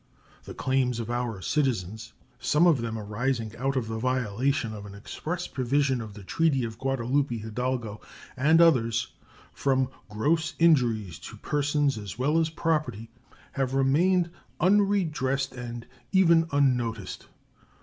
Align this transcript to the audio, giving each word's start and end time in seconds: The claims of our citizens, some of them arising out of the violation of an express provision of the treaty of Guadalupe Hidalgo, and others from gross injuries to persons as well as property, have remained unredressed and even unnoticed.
The 0.45 0.55
claims 0.55 0.99
of 0.99 1.11
our 1.11 1.43
citizens, 1.43 2.13
some 2.39 2.65
of 2.65 2.81
them 2.81 2.97
arising 2.97 3.55
out 3.57 3.75
of 3.75 3.87
the 3.87 3.99
violation 3.99 4.73
of 4.73 4.87
an 4.87 4.95
express 4.95 5.45
provision 5.47 6.01
of 6.01 6.15
the 6.15 6.23
treaty 6.23 6.63
of 6.63 6.79
Guadalupe 6.79 7.37
Hidalgo, 7.37 8.01
and 8.35 8.59
others 8.59 9.09
from 9.53 9.89
gross 10.09 10.55
injuries 10.57 11.19
to 11.19 11.37
persons 11.37 11.99
as 11.99 12.17
well 12.17 12.39
as 12.39 12.49
property, 12.49 13.11
have 13.51 13.75
remained 13.75 14.31
unredressed 14.59 15.53
and 15.53 15.85
even 16.11 16.47
unnoticed. 16.51 17.27